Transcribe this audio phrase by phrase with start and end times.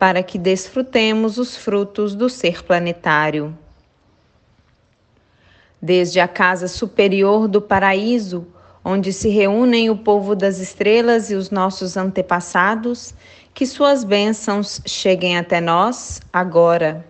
[0.00, 3.54] para que desfrutemos os frutos do ser planetário.
[5.80, 8.46] Desde a casa superior do paraíso,
[8.82, 13.12] onde se reúnem o povo das estrelas e os nossos antepassados,
[13.52, 17.09] que suas bênçãos cheguem até nós agora.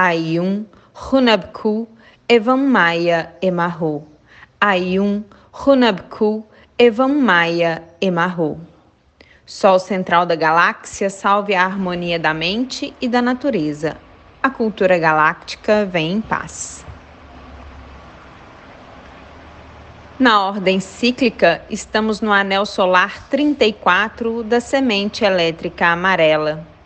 [0.00, 0.64] Ayum
[0.94, 1.88] Hunabku
[2.28, 4.06] Evam Maya Emahu.
[4.60, 6.46] Ayum Hunabku
[6.78, 8.60] Evam Maia Emarro.
[9.44, 13.96] Sol central da galáxia, salve a harmonia da mente e da natureza.
[14.40, 16.86] A cultura galáctica vem em paz.
[20.16, 26.77] Na ordem cíclica, estamos no anel solar 34 da semente elétrica amarela.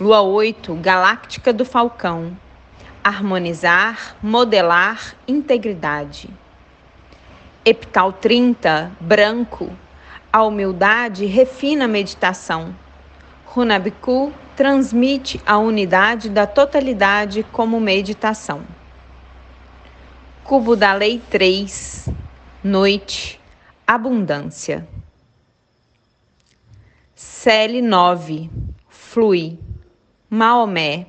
[0.00, 2.36] Lua 8, galáctica do Falcão.
[3.04, 6.28] Harmonizar, modelar, integridade.
[7.64, 9.70] Epital 30, branco,
[10.32, 12.74] a humildade refina a meditação.
[13.46, 18.64] Runabiku transmite a unidade da totalidade como meditação.
[20.42, 22.08] Cubo da Lei 3,
[22.64, 23.40] noite,
[23.86, 24.88] abundância.
[27.14, 28.50] Cele 9,
[28.88, 29.56] flui,
[30.28, 31.06] Maomé.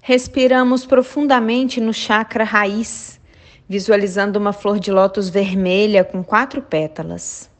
[0.00, 3.20] Respiramos profundamente no chakra raiz,
[3.68, 7.50] visualizando uma flor de lótus vermelha com quatro pétalas.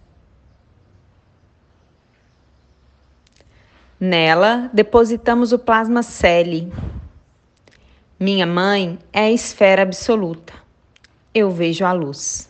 [4.00, 6.72] Nela, depositamos o plasma Celi.
[8.18, 10.54] Minha mãe é a esfera absoluta.
[11.34, 12.47] Eu vejo a luz.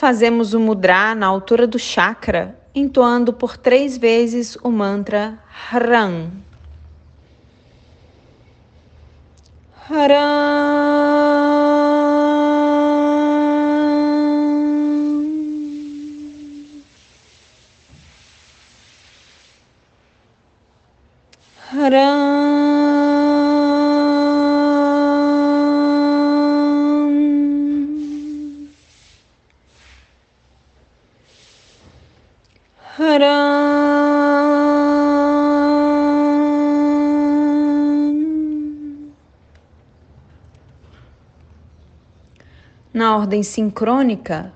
[0.00, 5.38] Fazemos o mudra na altura do chakra, entoando por três vezes o mantra
[42.92, 44.52] Na ordem sincrônica,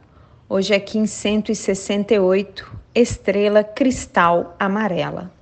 [0.46, 5.32] hoje é Kim 168, estrela cristal amarela.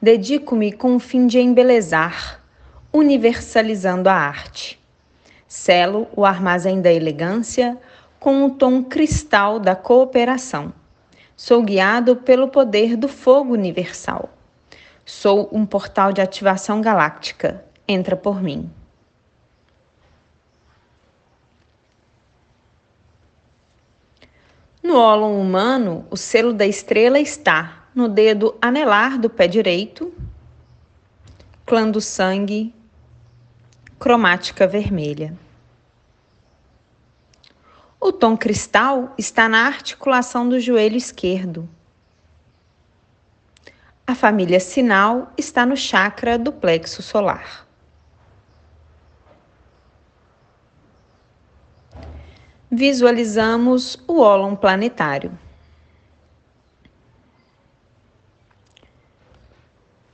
[0.00, 2.40] Dedico-me com o fim de embelezar,
[2.92, 4.78] universalizando a arte.
[5.48, 7.76] Selo o armazém da elegância
[8.20, 10.72] com o tom cristal da cooperação.
[11.36, 14.30] Sou guiado pelo poder do fogo universal.
[15.04, 17.62] Sou um portal de ativação galáctica.
[17.86, 18.70] Entra por mim.
[24.82, 30.14] No ólon humano, o selo da estrela está no dedo anelar do pé direito,
[31.66, 32.74] clã do sangue,
[33.98, 35.36] cromática vermelha.
[38.00, 41.68] O tom cristal está na articulação do joelho esquerdo.
[44.06, 47.66] A família sinal está no chakra do plexo solar.
[52.76, 55.32] visualizamos o ólon planetário.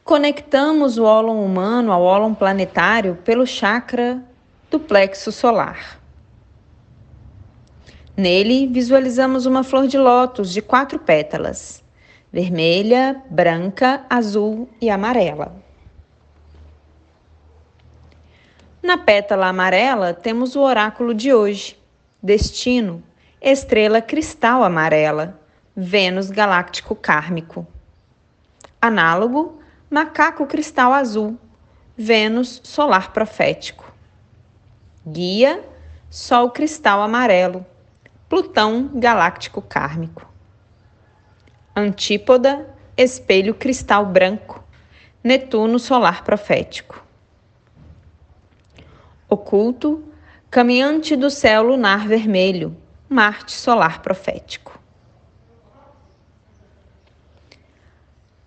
[0.05, 4.23] conectamos o ólon humano ao ólon planetário pelo chakra
[4.71, 6.02] do plexo solar.
[8.17, 11.83] Nele, visualizamos uma flor de lótus de quatro pétalas:
[12.31, 15.57] vermelha, branca, azul e amarela.
[18.83, 21.79] Na pétala amarela, temos o oráculo de hoje:
[22.23, 23.03] destino,
[23.41, 25.41] estrela cristal amarela,
[25.75, 27.67] Vênus galáctico kármico.
[28.79, 29.59] Análogo,
[29.91, 31.39] macaco cristal azul,
[31.97, 33.91] Vênus solar profético.
[35.07, 35.65] Guia,
[36.11, 37.65] Sol cristal amarelo,
[38.33, 40.27] Plutão galáctico kármico.
[41.77, 44.65] Antípoda, espelho cristal branco,
[45.23, 47.05] Netuno solar profético.
[49.29, 50.03] Oculto,
[50.51, 52.75] caminhante do céu lunar vermelho,
[53.07, 54.81] Marte solar profético.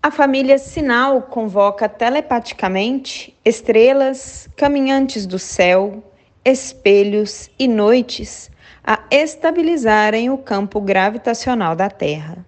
[0.02, 6.02] A família Sinal convoca telepaticamente estrelas, caminhantes do céu,
[6.44, 8.50] espelhos e noites
[8.86, 12.46] a estabilizarem o campo gravitacional da Terra.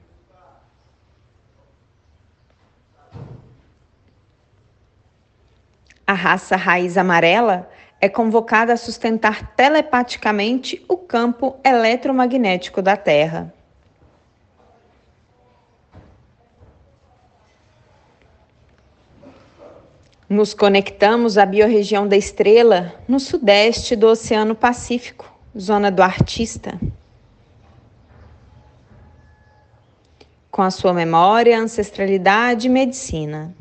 [6.06, 7.68] A raça raiz amarela
[8.00, 13.52] é convocada a sustentar telepaticamente o campo eletromagnético da Terra.
[20.28, 26.78] Nos conectamos à biorregião da estrela no sudeste do Oceano Pacífico, zona do artista.
[30.50, 33.54] Com a sua memória, ancestralidade e medicina.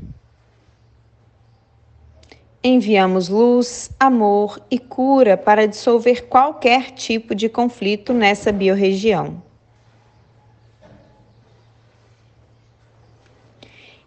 [2.63, 9.41] Enviamos luz, amor e cura para dissolver qualquer tipo de conflito nessa biorregião.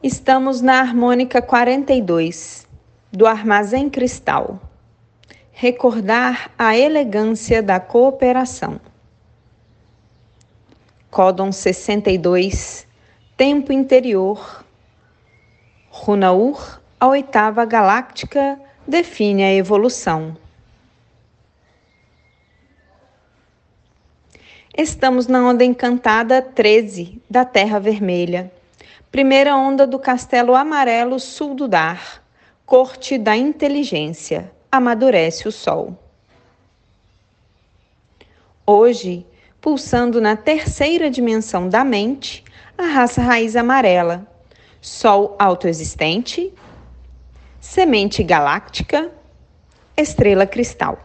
[0.02, 2.66] Estamos na harmônica 42
[3.12, 4.69] do armazém cristal.
[5.62, 8.80] Recordar a elegância da cooperação.
[11.10, 12.86] Códon 62,
[13.36, 14.64] Tempo Interior.
[15.90, 18.58] Runaur, a oitava galáctica,
[18.88, 20.34] define a evolução.
[24.74, 28.50] Estamos na onda encantada 13 da Terra Vermelha
[29.12, 32.24] Primeira onda do Castelo Amarelo Sul do Dar,
[32.64, 35.98] Corte da Inteligência, amadurece o Sol.
[38.66, 39.26] Hoje,
[39.60, 42.44] pulsando na terceira dimensão da mente,
[42.78, 44.26] a raça raiz amarela,
[44.80, 46.52] Sol autoexistente,
[47.60, 49.10] semente galáctica,
[49.94, 50.98] estrela cristal.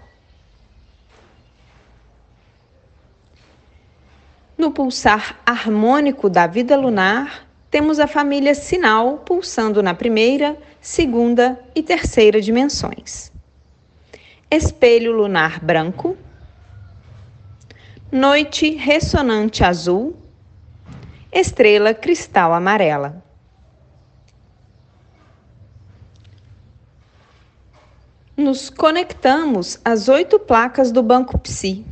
[4.58, 11.84] No pulsar harmônico da vida lunar, temos a família sinal pulsando na primeira, segunda e
[11.84, 13.35] terceira dimensões.
[14.50, 16.16] Espelho lunar branco,
[18.12, 20.16] noite ressonante azul,
[21.32, 23.24] estrela cristal amarela.
[28.38, 31.84] Nos conectamos às oito placas do Banco Psi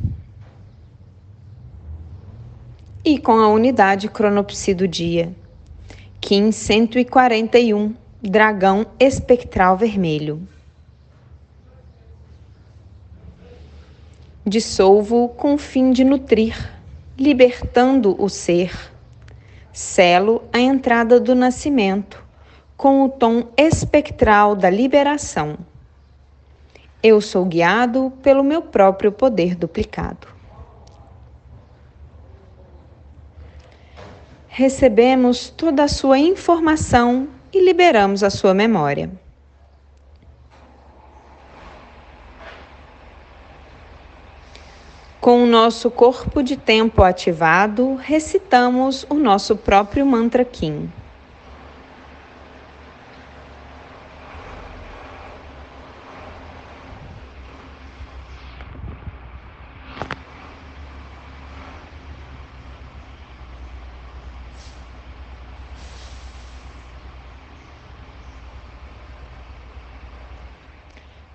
[3.04, 5.34] e com a unidade cronopsi do dia.
[6.20, 10.53] Kim 141, dragão espectral vermelho.
[14.46, 16.56] Dissolvo com o fim de nutrir,
[17.18, 18.72] libertando o ser.
[19.72, 22.22] Selo a entrada do nascimento,
[22.76, 25.56] com o tom espectral da liberação.
[27.02, 30.34] Eu sou guiado pelo meu próprio poder duplicado.
[34.56, 39.10] recebemos toda a sua informação e liberamos a sua memória.
[45.24, 50.92] Com o nosso corpo de tempo ativado, recitamos o nosso próprio mantra Kim.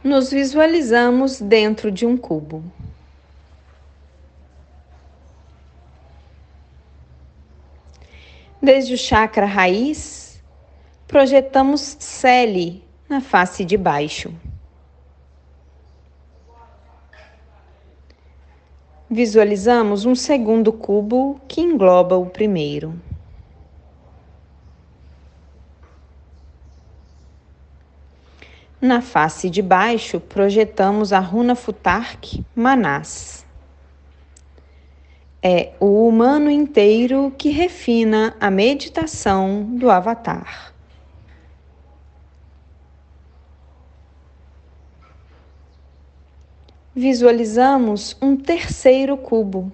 [0.03, 2.63] nos visualizamos dentro de um cubo.
[8.61, 10.43] Desde o chakra raiz,
[11.07, 14.33] projetamos Seli na face de baixo.
[19.09, 22.93] Visualizamos um segundo cubo que engloba o primeiro.
[28.81, 33.45] Na face de baixo, projetamos a runa Futark Manás.
[35.41, 40.73] É o humano inteiro que refina a meditação do Avatar.
[46.93, 49.71] Visualizamos um terceiro cubo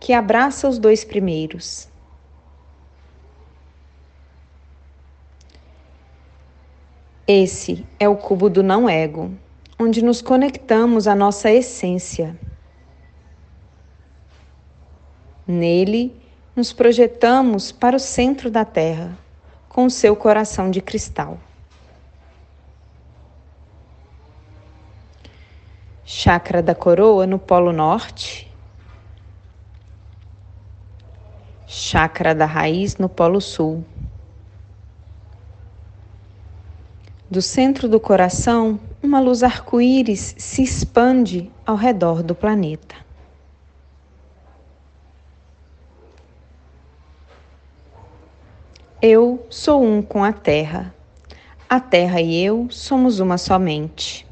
[0.00, 1.88] que abraça os dois primeiros.
[7.24, 9.30] Esse é o cubo do não-ego,
[9.78, 12.47] onde nos conectamos à nossa essência.
[15.50, 16.14] Nele,
[16.54, 19.16] nos projetamos para o centro da Terra,
[19.66, 21.38] com o seu coração de cristal.
[26.04, 28.46] Chakra da coroa no Polo Norte.
[31.66, 33.82] Chakra da raiz no Polo Sul.
[37.30, 43.07] Do centro do coração, uma luz arco-íris se expande ao redor do planeta.
[49.00, 50.92] Eu sou um com a Terra.
[51.70, 54.26] A Terra e eu somos uma somente.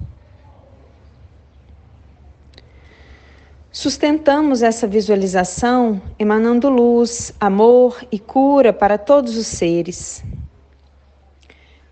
[3.71, 10.25] Sustentamos essa visualização emanando luz, amor e cura para todos os seres.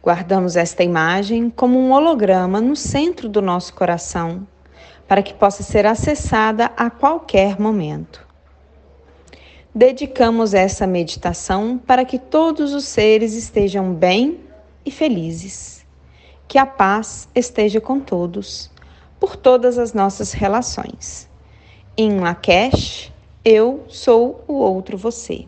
[0.02, 4.44] Guardamos esta imagem como um holograma no centro do nosso coração,
[5.06, 8.23] para que possa ser acessada a qualquer momento.
[9.76, 14.38] Dedicamos essa meditação para que todos os seres estejam bem
[14.86, 15.84] e felizes.
[16.46, 18.70] Que a paz esteja com todos,
[19.18, 21.28] por todas as nossas relações.
[21.96, 23.12] Em Lakesh,
[23.44, 25.44] eu sou o outro você.